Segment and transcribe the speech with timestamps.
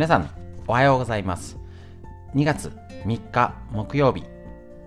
[0.00, 0.30] 皆さん、
[0.66, 1.58] おはようございます。
[2.34, 2.72] 2月
[3.04, 4.24] 3日木曜日、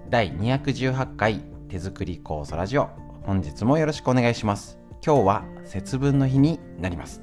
[0.10, 2.90] 第218回手作り酵素ラジオ。
[3.22, 4.80] 本日もよろしくお願いします。
[5.06, 7.22] 今日は節分の日になります。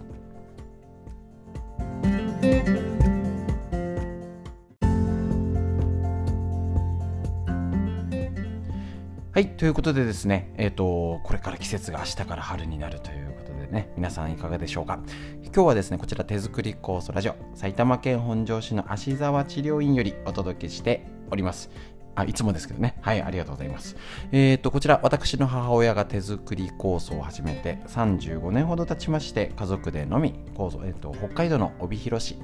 [9.33, 14.99] はい、ということでですね、えっ、ー、と、これから季節が明日から春になるということね、皆さんいかがでしょうか？
[15.45, 21.71] 今日はですね、こちら手作り酵素ラジオ、埼玉県本庄市の芦沢治療院よりお届けしております。
[22.17, 22.97] あ、いつもですけどね。
[23.01, 23.97] はい、ありがとうございます。
[24.33, 32.37] えっ、ー、と、こちら、私の母親が手作り酵素を始めて35年ほど経ちまして、家族でのみ酵素、えっ、ー、と、北海道の帯広市、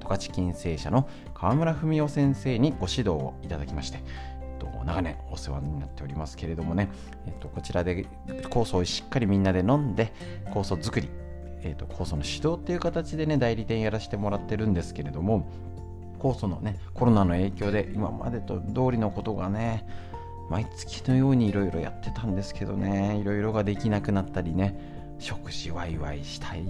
[0.00, 3.98] 十勝金星社の川村文夫先生にご指導をいただきまして、
[4.84, 6.88] 長年お世話になっておりますけれどもね、
[7.26, 8.06] えっと、こちらで
[8.44, 10.12] 酵素をしっかりみんなで飲んで、
[10.52, 11.08] 酵素作り、
[11.62, 15.46] えっと、酵素の指導っていう形でね、代理店やらせてもらってるんですけれども、
[16.18, 19.86] 酵素のね、コロナの影響で今までと通りのことがね、
[20.50, 24.78] 毎月のようにいろいろやってたんですけどね、いろいろができなくなったりね、
[25.18, 26.64] 食事ワイワイしたい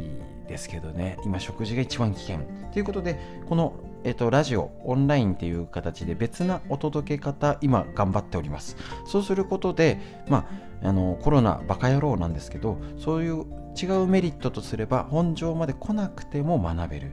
[0.47, 2.41] ですけどね、今食事が一番危険。
[2.73, 3.75] ということで、この
[4.05, 8.77] えっと、ラジオ、オンラインっていう形で別なお届け方、今頑張っております。
[9.07, 10.49] そうすることで、ま
[10.83, 13.45] あ、あのコロナバカ野郎なんですけど、そういう
[13.81, 17.13] 違うメリットとすれば、本庄まで来なくても学べる。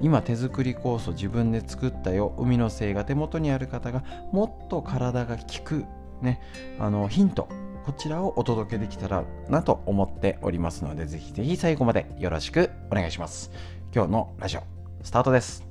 [0.00, 5.84] 今手作り酵素自分で作ったよ、海の精が手元にある方がもっと体が効く、
[6.22, 6.40] ね、
[6.78, 7.48] あのヒント、
[7.84, 13.50] こちらをお届けできたらなと思っておりますので、ぜひぜひ最後までよろしくお願いします。
[13.94, 14.62] 今日のラジオ、
[15.02, 15.69] スタートです。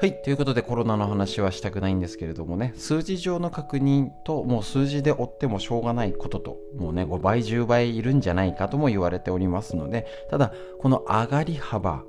[0.00, 0.22] はい。
[0.22, 12.02] ということでコロナの話はしたくないんですけれどもね、数字上の確認と、もう数字で追ってもしょうがないことと、もうね、5倍、10倍いるんじゃないかとも言われておりますので、ただ、この上がり幅、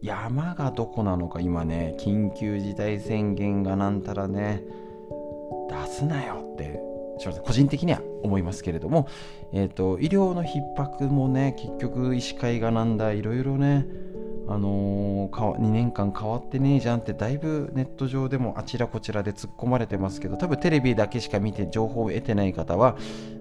[0.00, 4.62] 山がどこなのか今ね、緊急事態宣言がなんたらね、
[5.68, 6.80] 出すなよって、
[7.42, 9.08] 個人的には思いますけれども、
[9.52, 13.88] えっ、ー、と、医療の逼迫もね、結局医師会がなんだ、いろいろね、
[14.50, 22.96] あのー、2年間変わってねえじゃんってだいぶネット上でもあちらこちらで突っ込まれてますけど多分テレビだけしか見て情報を得てない方は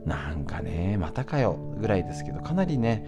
[0.06, 3.06] なんかねまたかよぐらいですけどかなりね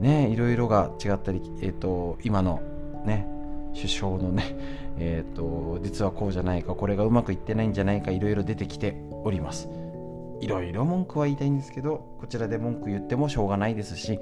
[0.00, 2.62] ねいろいろが違ったり、えーと、今の
[3.04, 3.26] ね
[3.74, 4.44] 首相のね
[4.98, 9.68] えっ、ー、と実はこうじゃないかこれがうまくいってないんじゃないかいろいろ出てきております。
[10.40, 14.20] いろいろ文句は言いたいんですけどこちらで文句言ってもしょうがないですし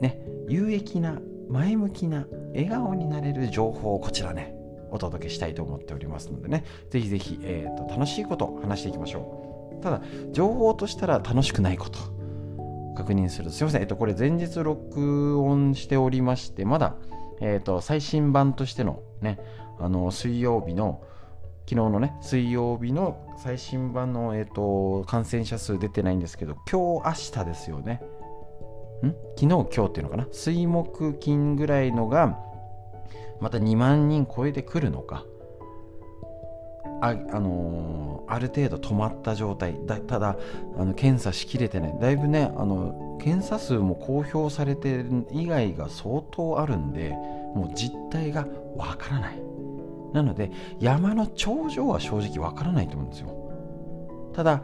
[0.00, 4.54] ね有益な前向きな笑顔になれる情報をこちらね
[4.90, 6.64] お届けしたいと思っておりますのでね。
[6.90, 9.82] ぜひぜひ、えーと、楽しいことを話していきましょう。
[9.82, 11.98] ただ情報としたら楽しくないこと。
[12.96, 13.50] 確認する。
[13.50, 16.94] すいません、えっ、と、これ前日録音しておりましてまだ、
[17.40, 19.40] えーと、最新版としてのね
[19.80, 21.02] あの水曜日の
[21.68, 28.00] 昨日のね水曜日の最新版の、えーと感染者数出てないんですけど今日明日ですよね。
[29.02, 30.28] 昨日今日っていうのかな？
[30.32, 32.38] 水木金ぐらいのが
[33.40, 35.24] また2万人超えてくるのか。
[37.00, 39.78] あ、あのー、ある程度止まった状態。
[39.84, 40.36] だただ
[40.78, 41.98] あの検査しきれてない。
[42.00, 47.10] だいぶねあの検査数も公表されてる以外が相当あるんで
[47.54, 48.46] もう実態が
[48.76, 49.42] わからない。
[50.12, 54.32] なので山の頂上は正直わからないと思うんですよ。
[54.32, 54.62] ただ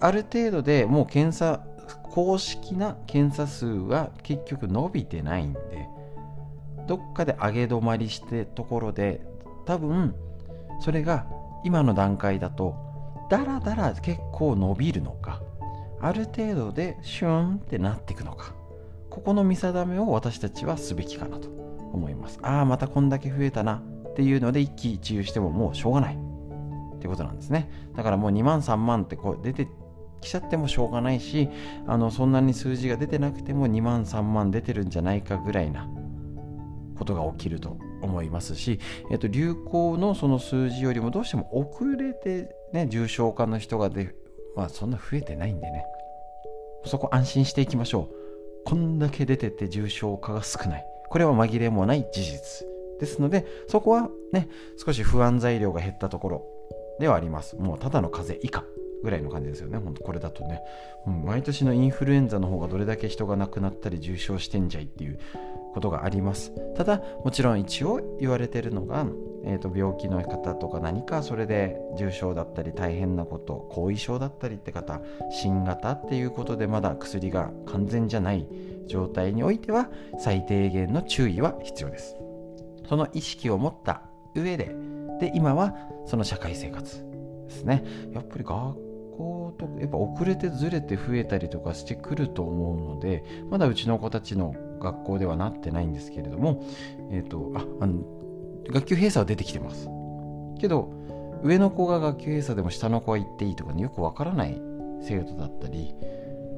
[0.00, 1.64] ある程度でもう検査
[1.98, 5.60] 公式な検査数は結局伸びてないんで
[6.86, 9.24] どっかで上げ止まりしてところで
[9.66, 10.14] 多分
[10.80, 11.26] それが
[11.64, 12.74] 今の段階だと
[13.30, 15.40] だらだら結構伸びるのか
[16.00, 18.54] ある程度でシューンってなっていくのか
[19.10, 21.48] ここの見定めを私たちはすべきかなと
[21.92, 22.38] 思います。
[22.42, 27.70] ああまたこんだけ増えたなっていうので一喜一憂してももうしょうがないってことなんですね。
[27.96, 29.68] だからもう2万3万ってこう出て
[30.20, 31.48] きちゃってもしょうがないし
[31.86, 35.88] あのそんなに数字が出てなくても2万3万出てるんじゃないかぐらいな
[36.98, 38.78] ことが起きると思いますし、
[39.10, 44.14] えっと、流行のその数字よりもどうしても遅れて、ね、重症化の人がで、
[44.54, 45.84] まあ、そんな増えてないんでね。
[46.84, 48.64] そこ安心していきましょう。
[48.64, 50.84] こんだけ出てて重症化が少ない。
[51.08, 52.66] これは紛れもない事実。
[52.98, 56.44] ですのでそこはね少し不安材料が減ったところ
[57.00, 57.56] ではあります。
[57.56, 58.79] もうただの風邪以下。
[59.02, 60.62] ぐらいの感じですよね、本当これだとね、
[61.06, 65.18] うん、毎年のインフルエンザの方がどれだけ人が亡くなったり重症してんじゃいっていう
[65.72, 66.52] ことがあります。
[66.74, 69.06] ただ、もちろん一応言われてるのが、
[69.44, 75.00] えー、と病気の方とか何かそれで重症だったり大変なこと後遺症だったりって方
[75.30, 78.46] 新型っていうことでまだ薬が完全じゃない
[78.86, 79.88] 状態においては
[80.18, 82.16] 最低限の注意は必要です。
[82.88, 84.02] その意識を持った
[84.34, 84.74] 上で
[85.20, 85.74] で今は
[86.06, 87.04] その社会生活
[87.46, 87.84] ですね。
[88.12, 88.89] やっぱり学
[89.20, 96.64] 校とやっぱ遅れてずれて増えたりとかしてくると思うのでまだうちの子たちの学校ではなってないんですけれども
[97.10, 98.02] えっ、ー、とああの
[98.70, 99.88] 学級閉鎖は出てきてます。
[100.58, 100.92] けど
[101.42, 104.60] 上の子が学級閉鎖でも下の子は行っていいとかねよくわからない
[105.02, 105.94] 生徒だったり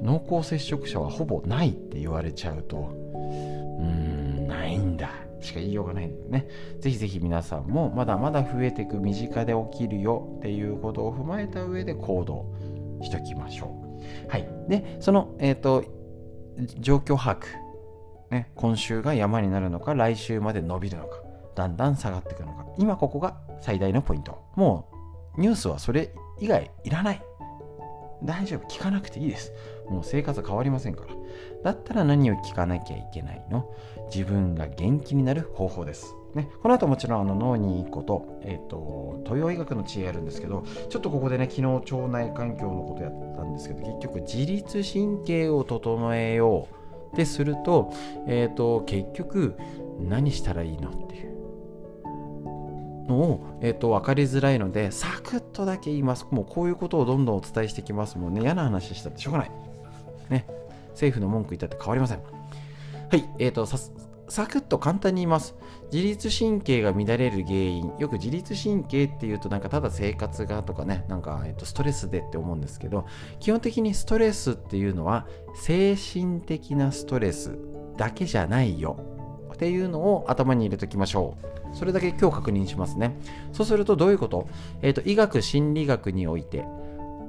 [0.02, 5.10] 濃厚接触者はほぼないって言われちゃうとうーんないんだ。
[5.42, 6.48] しか言いようがないんでね。
[6.80, 12.54] ぜひぜひ皆さんもまだまだ増えていく身近で起きるよっていうことを踏まえた上で行動
[13.02, 13.76] しときましょ
[14.28, 14.30] う。
[14.30, 14.48] はい。
[14.68, 15.84] でそのえっ、ー、と
[16.78, 17.46] 状況把握
[18.30, 21.22] ね今週が山になるのか来週まで伸びるのか
[21.54, 22.66] だんだん下がっていくのか。
[22.78, 24.42] 今ここが最大のポイント。
[24.56, 24.88] も
[25.36, 27.22] うニュースはそれ以外いらない。
[28.24, 28.66] 大丈夫？
[28.68, 29.52] 聞かなくていいです。
[29.88, 31.14] もう生活は変わりませんから。
[31.62, 33.68] だったら何を聞かなきゃいけないの？
[34.12, 36.14] 自分が元気になる方法です。
[36.34, 46.68] ね、この後もちろんあの脳にいいこと、えっ、ー、と、東洋医学の知恵あるんですけど、ちょっとここでね、昨日腸内環境のことやったんですけど、結局自律神経を整えよ
[47.12, 47.92] うってすると、
[48.26, 49.56] えっ、ー、と、結局
[50.00, 51.31] 何したらいいのっていう。
[53.08, 56.26] のを、えーと、分かりづらいのでサクッとだけ言います。
[56.30, 58.42] もうこういうことをどんどんお伝えしていきますもんね。
[58.42, 59.50] 嫌な話したってしょうがない。
[60.30, 60.46] ね。
[60.90, 62.18] 政府の文句言ったって変わりません。
[62.18, 63.24] はい。
[63.38, 63.66] えーと
[64.32, 65.54] サクッと簡単に言います。
[65.92, 67.92] 自律神経が乱れる原因。
[67.98, 71.04] よく自律神経っていうとなんかただ生活がとかね。
[71.08, 73.04] なんか、えー、とストレスでって思うんですけど
[73.40, 77.58] 基本的にストレスっていうのは精神的なストレス
[77.98, 78.96] だけじゃないよ。
[79.62, 83.16] っていうのを頭に入れておきましょうそれだけ今日確認しますね。
[83.52, 84.48] そうするとどういうこと？
[84.82, 86.66] え、ー、と、医学、心理学において、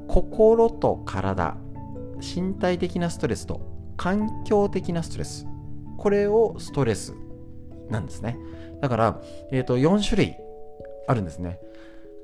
[0.08, 1.56] 心と体、
[2.20, 3.62] 身体的なストレスと
[3.96, 5.46] 環境的なストレス、
[5.98, 7.14] これをストレス
[7.90, 8.38] なんですね。
[8.82, 9.22] だから、
[9.52, 10.36] え、ー、と、4種類
[11.08, 11.60] あるんですね。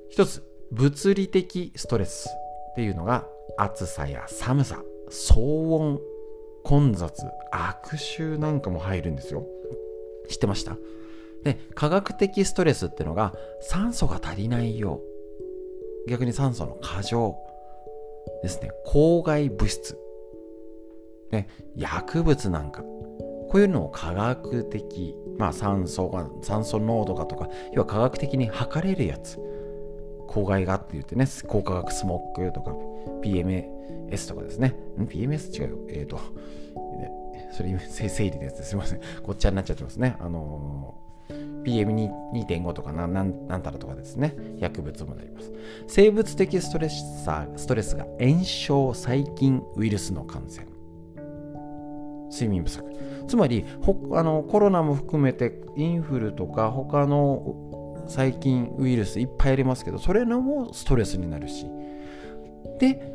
[0.10, 2.28] 一つ、物理的ストレス
[2.72, 3.26] っていうのが、
[3.58, 5.40] 暑さや寒さ、騒
[5.74, 6.02] 音、
[6.66, 9.46] 混雑、悪臭なんかも入るんですよ。
[10.30, 10.78] 知ってました？
[11.44, 15.02] で科学的ストレスっていうのが酸素が足りないよ
[16.08, 17.36] う逆に酸素の過剰
[18.44, 18.72] ですね。
[18.86, 19.98] 公害物質、
[21.32, 22.84] ね、薬物なんか。
[23.50, 29.40] こういうのを科学的、まあ、酸素が酸素濃度がとか要は科学的に測れるやつ。
[30.28, 32.76] 公害がって言ってね高化学スモッグとか
[33.24, 34.76] PMS とかですね。
[35.00, 35.78] PMS 違うよ。
[35.90, 36.20] えっ、ー、と
[37.52, 39.02] それ整理ですすいません。
[39.24, 40.16] ごっちゃになっちゃってますね。
[40.20, 41.10] あのー
[41.64, 43.14] PM2.5 とかなん
[43.48, 44.36] なんたらとかですね。
[44.60, 45.52] 薬物もなります。
[45.88, 46.96] 生物的ストレス
[47.58, 50.66] ストレスが炎症細菌ウイルスの感染。
[52.32, 52.84] 睡眠不足。
[53.28, 53.66] つまり
[54.14, 61.66] あのコロナも含めてインフルとか他の細菌ウイルスいっぱいありますけどそれのもストレスになるし。
[62.80, 63.14] で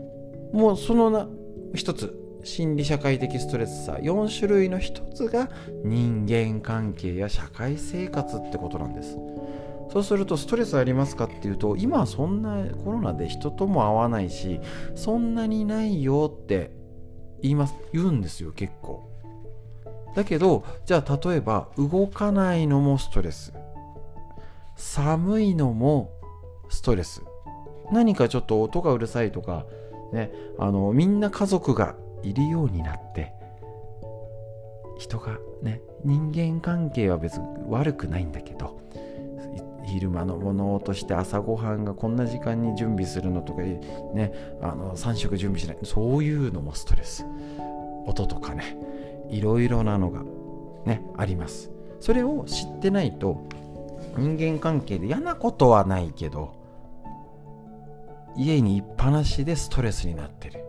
[0.53, 1.29] もうそのな
[1.75, 2.21] 一つ。
[2.45, 5.49] 心理社会的ストレスさ4種類の一つが
[5.83, 9.19] 人間関係や社会生活ってことなんです。
[9.91, 14.61] そうするとストレスありますかっていうと今そんなコロナで人とも会わないし
[14.95, 16.73] そんなにないよって
[17.43, 19.11] 言います言うんですよ結構。
[20.15, 23.53] だけどじゃあ例えば動かないのもストレス。
[24.77, 26.11] 寒いのも
[26.69, 27.23] ストレス。
[27.93, 29.67] 何かちょっと音がうるさいとか
[30.13, 33.33] ねあのみんな家族がいるようになって
[34.99, 38.81] 人がね人間関係は別に悪くないんだけど
[39.87, 47.27] 昼間のものとして朝ごはんがこんな時間に準備するのとかねあの3食準備しないそういうのもストレス。
[48.07, 48.77] 音とかね
[49.31, 50.23] いろいろなのが
[50.85, 51.71] ねあります。
[52.01, 53.47] それを知ってないと
[54.17, 56.55] 人間関係で嫌なことはないけど
[58.37, 60.65] 家にいっぱなしでストレスになってる。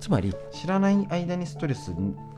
[0.00, 1.92] つまり知らない間にストレス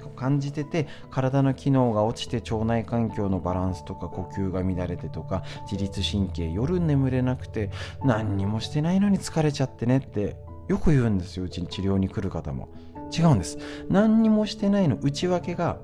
[0.05, 7.71] を感じてて体の機能が落ちて腸内環境のバランスとか呼吸が乱れてとか自律神経夜眠れなくて
[8.05, 10.37] 何にもしてないのに疲れちゃってねって
[10.69, 12.69] よく言うんですようちに治療に来る方も。
[13.15, 13.59] 違うんです。
[13.91, 15.79] 何にもしてないの内訳が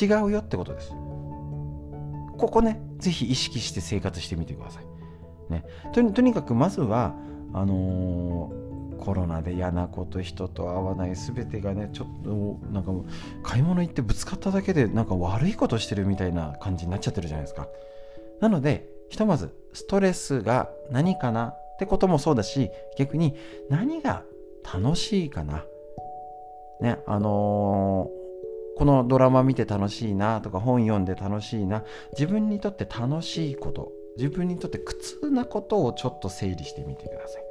[0.00, 0.90] 違うよってことです。
[2.38, 7.14] ここねぜひ意識して生活してみてください、ね、とにかくまずは
[7.52, 8.63] あのー
[8.94, 13.04] コロナで嫌なこと人と会わない全てがねちょっとなんかもう
[13.42, 17.68] 買い物行ってぶつかっただけでなんか悪いことしてるみたいな感じになっちゃってるじゃないですか。
[18.40, 23.34] なのでひとまずストレスが何かなってこともそうだし逆に
[23.68, 24.22] 何が
[24.64, 25.64] 楽しいかな。
[26.80, 28.24] ねあのー
[28.76, 31.84] このドラマ見て楽しいなとか本読んで楽しいな。
[32.18, 37.43] 自分にとって楽しいこと自分にとって苦痛なことをちょっと整理してみてください。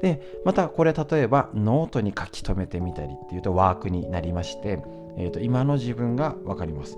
[0.00, 4.80] でまたこれ例えばノートに書き留めてみたりっていうとワークになりまして、
[5.16, 6.96] えー、と今の自分が分かります。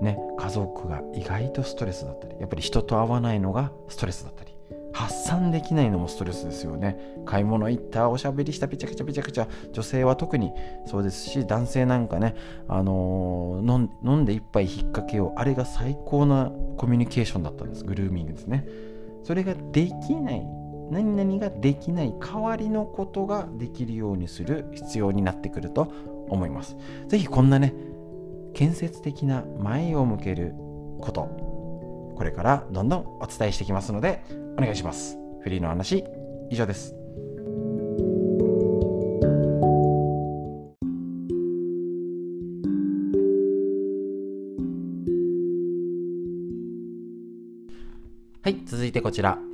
[0.00, 4.52] ね家族が意外とストレスだったりやっぱり人と会わないのがストレスだったり
[4.92, 6.98] 発散できないのもストレスですよね。
[7.24, 10.52] 買い物行ったおしゃべりしたピチャクチャピチャクチャ女性は特に
[10.86, 12.34] そうですし男性なんかね、
[12.68, 17.84] あのー、飲んで一杯引っ掛けようあれが最高なコミュニケーションだったんです。
[17.84, 18.66] グルーミングですね。
[19.24, 20.46] それができない
[20.92, 25.90] 何々ができない代わりのことができるようにする必要になってくると
[26.28, 26.76] 思います。
[27.08, 27.74] 是非こんなね
[28.52, 30.52] 建設的な前を向ける
[31.00, 31.22] こと
[32.14, 34.22] これからどんどんお伝えしていきますので
[34.58, 35.16] お願いします。
[35.42, 36.04] フリーの話
[36.50, 36.94] 以上です。
[48.42, 49.51] はい、続いてこちら。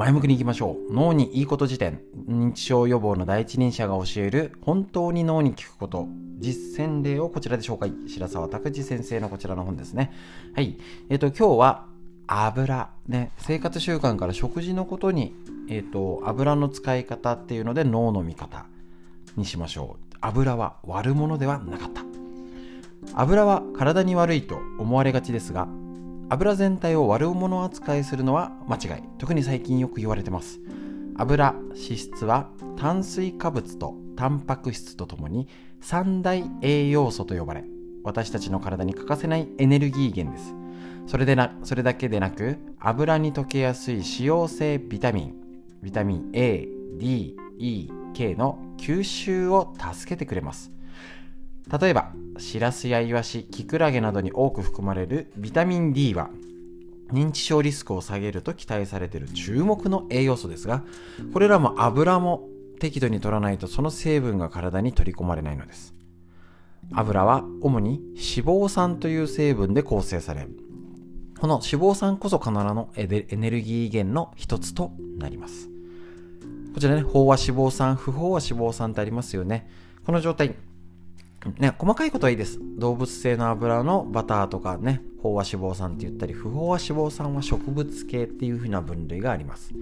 [0.00, 0.94] 前向きにいきましょう。
[0.94, 2.00] 脳にいいこと辞典。
[2.26, 6.08] 認知症予防の第一人者が教える本当に脳に効くこと。
[6.38, 7.92] 実践例をこちらで紹介。
[8.08, 10.10] 白沢拓司先生のこちらの本ですね。
[10.54, 10.78] はい。
[11.10, 11.86] えっ、ー、と、今日は
[12.26, 15.34] 油、ね、生活習慣から食事のことに、
[15.68, 18.64] えーと、油の使い方っていうので脳の見方
[19.36, 22.02] にしましょう油は悪者ではなかった
[23.14, 25.66] 油は体に悪いと思われがちですが
[26.32, 29.02] 油全体を悪者扱いするのは間違い。
[29.18, 30.60] 特に最近よく言われてます。
[31.16, 35.48] 油脂質は炭水化物とタンパク質とともに
[35.80, 37.64] 三大栄養素と呼ばれ
[38.04, 40.54] 私たちの体に欠かせないエネルギー源です。
[41.08, 45.34] それでなそれだけでなく油に溶けやすい脂溶性ビタミン
[45.82, 50.70] ビタミン A、D、E、K の吸収を助けてくれます。
[51.80, 56.30] 例えばシラスやイワシキクラゲなどに多く含まれるビタミン D は
[57.12, 60.84] 認知症リスクを下げると期待されている注目の栄養素ですが
[61.32, 65.94] これらも油も適度に取らないとその成分が体に取り込まれないのです
[66.92, 70.46] 油は主に脂肪酸という成分で構成され
[71.40, 75.70] この脂肪酸こそ必ずのエネルギー源の一つとなります。
[76.74, 79.66] こちらね、飽和脂肪酸、不飽和脂肪酸ってありますよね。
[80.04, 80.54] この状態、
[81.58, 82.58] ね、細かいことはいいです。
[82.76, 89.72] 動物性の油のバターとかね、飽和脂肪酸って言ったり、不飽和脂肪酸は植物系っていう風な分類があります。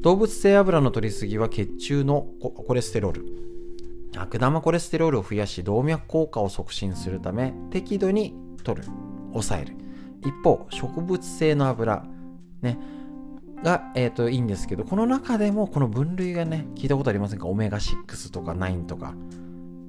[0.00, 3.24] 動物性油の取りすぎは血中のコレステロール、
[4.16, 8.88] 悪玉コレステロールを増やし動脈硬化を促進するため適度に取る。
[9.32, 9.76] 抑える。
[10.22, 12.06] 一方植物性の油
[12.62, 12.78] ね
[13.62, 17.46] が、えーと、いいんですけどこの中でもこの分類がね聞いたことありませんか？
[17.46, 19.14] オメガ6とか9とか。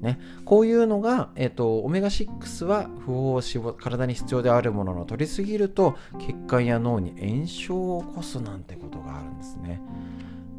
[0.00, 9.80] ね、こういうのが、えーと、オメガ6は不飽和脂肪体に必要であるものの取りすぎると血管や脳に炎症を起こすなんてことがあるんですね。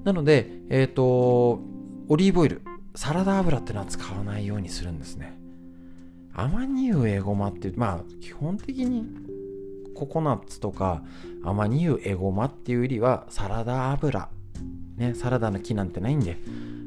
[0.03, 1.61] なので、えーと、
[2.09, 2.61] オリーブオイル
[2.95, 5.37] サラダ油っていうのは使わないようにするんですね。
[6.33, 9.05] アマニ油エゴマってまあ基本的に
[9.95, 11.03] ココナッツとか
[11.43, 14.29] アマニ油エゴマっていうよりはサラダ油。
[14.97, 16.37] ねサラダの木なんてないんで。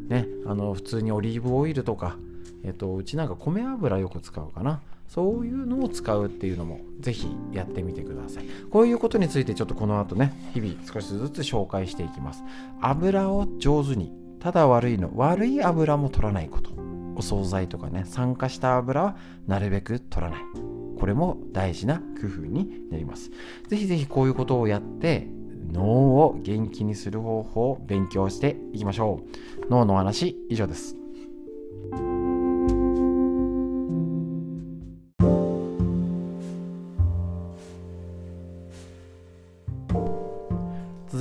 [0.08, 2.16] ねあの普通にオリーブオイルとか
[2.64, 12.42] えっとうちなんか米油よく使うかなそういうのを使うっていうのもぜひやってみてくださいこういうことについてちょっとこの後ね日々少しずつ紹介していきます
[12.80, 16.70] 油を上手にただ悪いの悪い油も取らないこと
[17.14, 19.16] お惣菜とかね酸化した油は
[19.46, 23.32] なるべく取らないこれも大事な工夫になります。
[23.66, 25.26] ぜひぜひこういうことをやって
[25.72, 29.20] 脳を元気にする方法を勉強していきましょ
[29.66, 29.66] う。
[29.68, 30.96] 脳の話以上です。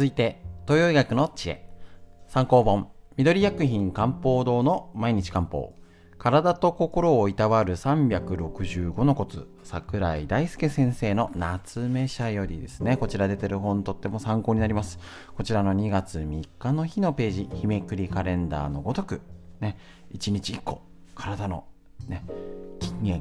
[0.02, 1.70] 続いて東洋医学の知恵。
[2.28, 2.90] 参考本。
[3.18, 5.76] 緑薬品漢方堂の毎日漢方。
[6.18, 9.48] 体と心をいたわる365のコツ。
[9.62, 12.98] 桜井大輔先生の夏目社よりですね。
[12.98, 14.98] こちら出てる本とっても参考になります。
[15.36, 17.50] こちらの2月3日の日のページ。
[17.54, 19.22] 日めくりカレンダーのごとく。
[19.60, 19.78] ね。
[20.16, 20.82] 1日1個。
[21.14, 21.66] 体の
[22.08, 22.24] ね。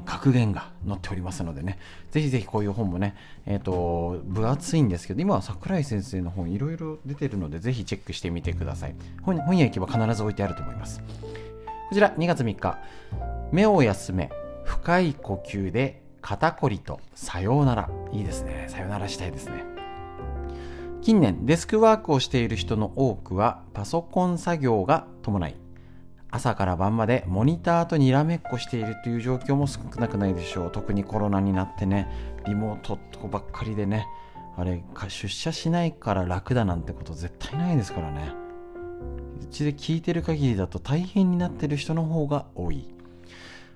[0.05, 1.77] 格言が載っておりますのでね。
[2.11, 3.15] ぜひぜひこういう本もね
[3.45, 8.95] えっ、ー、と分厚いんですけど今は桜井先生の本いろいろ出てるのでぜひチェックしてみてください。
[9.23, 11.01] 本屋行けば必ず置いてあると思います。
[11.01, 11.05] こ
[11.93, 12.79] ちら2月3日。
[13.51, 14.31] 目を休め
[14.63, 17.89] 深い呼吸で肩こりとさようなら。
[18.11, 18.67] いいですね。
[18.69, 19.63] さようならしたいですね。
[21.01, 25.55] 近年デスクワークをしている人の多くはパソコン作業が伴い
[26.31, 30.71] 朝から晩までモニターとにらめっこしているという状況も少なくないでしょう。
[30.71, 32.07] 特にコロナになってね
[32.47, 34.07] リモートとかばっかりでね
[34.57, 38.31] あれ出社しないから楽だなんてこと絶対ないですからね。
[39.41, 42.93] うちで聞いてる限りだと大変になってる人の方が多い。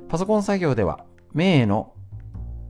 [0.07, 1.93] パソコン作業では目への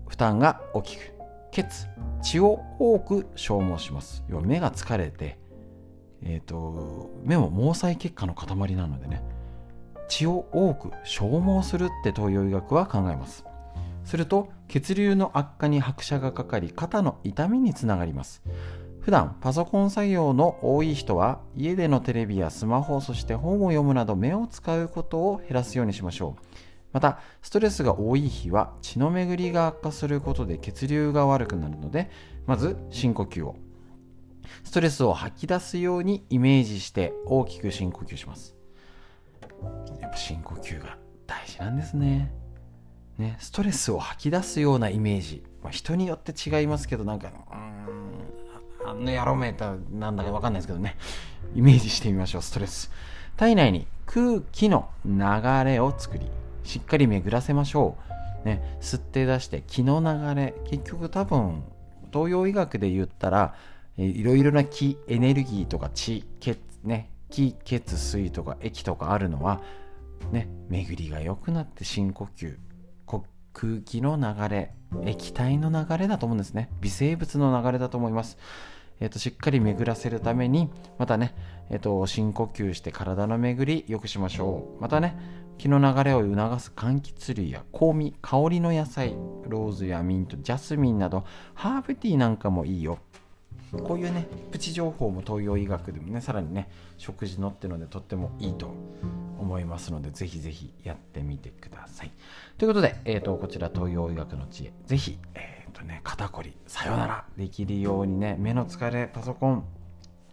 [0.07, 1.13] 負担が大きく
[1.51, 1.87] 血
[2.23, 4.23] 血を多く消耗します。
[4.29, 5.37] 要は目が疲れて
[6.23, 9.21] えっ、ー、と目も毛細血管の塊なのでね。
[10.07, 13.45] 血を多く消耗するって東洋医学は考えます。
[14.03, 18.43] すると血流の悪化に拍車がかかり肩の痛みにつながります。
[19.01, 26.41] 普段パソコン作業の多い人は家でのテレビやスマホそして本を読むなど目を使うことを減らすようにしましょう。
[26.91, 32.09] またストレスが多い日は血の巡りが悪化することで血流が悪くなるので
[32.47, 33.57] まず深呼吸を。
[34.63, 38.54] ストレスを吐き出すようにイメージして大きく深呼吸します。
[40.01, 40.97] やっぱ深呼吸が
[41.27, 42.31] 大事なんですね。
[43.17, 50.95] ねストレスを吐き出すようなイメージ、まあ、人によって違いますけどなんかうんあの野郎めータなんだかわかんないですけどね。
[51.55, 52.91] イメージしてみましょうストレス。
[53.37, 55.21] 体内に空気の流
[55.65, 56.25] れを作り
[56.63, 57.97] しっかり巡らせましょ
[58.43, 58.47] う。
[58.47, 60.53] ね吸って出して気の流れ。
[60.69, 61.63] 結局多分
[62.13, 63.55] 東洋医学で言ったら
[63.97, 69.61] いろいろな気エネルギーとか血血ね気血水とか液とかあるのは
[70.31, 72.57] ね巡りが良くなって深呼吸
[73.55, 74.73] 空気の流れ
[75.05, 76.69] 液体の流れだと思うんですね。
[76.81, 78.37] 微生物の流れだと思います。
[78.99, 81.35] えーと、しっかり巡らせるためにまたね、
[81.69, 84.81] えーと、深呼吸して体の巡り良くしましょう。
[84.81, 85.17] またね
[85.57, 89.15] 気の流れを促す柑橘類や香味香りの野菜
[89.47, 91.23] ローズやミントジャスミンなど
[91.53, 92.99] ハーブティーなんかもいいよ。
[93.83, 98.73] こういうねプチ情報も東洋医学でもねさらにね食事のっていうのでとってもいいと
[99.39, 102.11] 思いますのでぜひぜひやってみてください。
[102.57, 109.65] ということで、えーと、こちら東洋医学の知恵ぜひ、えーとね、肩こりさよならできるようにね目の疲れパソコン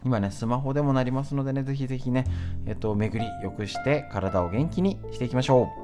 [0.05, 2.25] 今ねスマホでもなりますのでねぜひぜひね
[2.65, 5.82] えっ、ー、と巡り良くして体を元気にしていきましょう。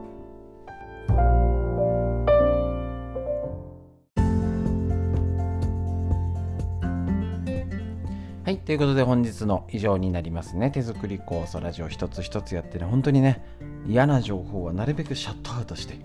[8.70, 10.70] ということで本日の以上になりますね。
[10.70, 13.44] 手作り酵素ラジオ一つ一つやってね、本当にね、
[13.88, 15.96] 嫌な情報はなるべくシャットアウトして、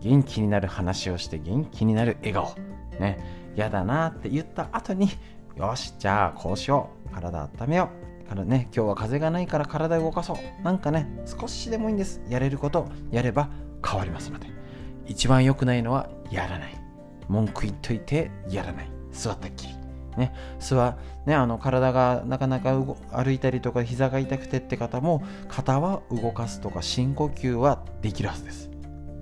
[0.00, 2.54] 元気になる話をして、元気になる笑顔。
[3.00, 3.18] ね、
[3.56, 5.08] 嫌だなって言った後に、
[5.56, 7.12] よし、じゃあこうしよう。
[7.12, 7.90] 体温めよ
[8.24, 8.28] う。
[8.28, 10.36] からね、今日は風がないから体動かそう。
[10.62, 12.22] なんかね、少しでもいいんです。
[12.28, 13.48] やれることやれば
[13.84, 14.46] 変わりますので。
[15.06, 16.74] 一番良くないのはやらない。
[17.26, 18.88] 文句言っといてやらない。
[19.10, 19.81] 座ったっきり。
[20.16, 20.96] ね、座
[21.26, 22.74] ね、あの体がなかなか
[23.12, 28.70] 歩いたりとか膝が痛くてって方も肩は動かすとか深呼吸はできるはずです。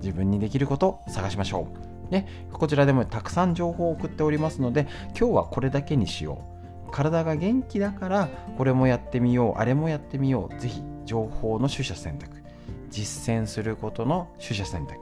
[0.01, 1.67] 自分にできることを探しましょ
[2.09, 6.43] う、ね、こちらでもたくさん情報を送っておりますので今日はこれだけにしよ
[6.87, 6.91] う。
[6.91, 8.27] 体が元気だから
[8.57, 12.41] これもやってみようあれもやってみようぜひ情報の取捨選択。
[12.89, 14.97] 実践することの取捨選択、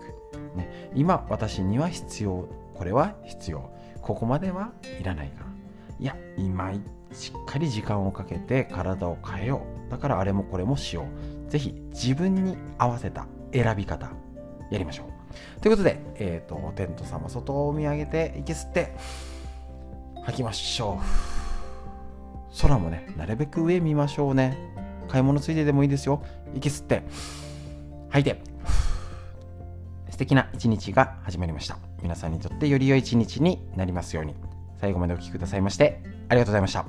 [0.56, 3.71] ね、今私には必要これは必要。
[4.02, 5.48] ここまではいらないか
[5.99, 6.71] いや今
[7.12, 9.91] しっかり時間をかけて体を変えよう。
[9.91, 11.05] だからあれもこれもしよ
[11.47, 11.51] う。
[11.51, 14.12] ぜひ自分に合わせた選び方
[14.69, 15.62] やりましょう。
[15.62, 18.95] ということで、えっ、ー、とテント様外を見上げて息吸って
[20.23, 22.62] 吐きましょう。
[22.62, 24.57] 空もねなるべく上見ましょうね。
[25.07, 26.23] 買い物ついででもいいですよ。
[26.53, 27.03] 息吸って
[28.09, 28.41] 吐いて
[30.12, 31.77] 素敵な一日が始まりました。
[32.01, 34.48] 皆さんにとってより良い一日になりますように。
[34.80, 36.86] 最後までお聴きくださいましてありがとうございました。